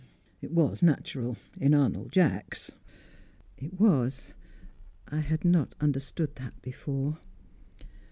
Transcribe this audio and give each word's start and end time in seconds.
"It 0.41 0.49
was 0.49 0.81
natural 0.81 1.37
in 1.59 1.75
Arnold 1.75 2.11
Jacks." 2.11 2.71
"It 3.59 3.79
was. 3.79 4.33
I 5.07 5.19
had 5.19 5.45
not 5.45 5.75
understood 5.79 6.37
that 6.37 6.59
before." 6.63 7.19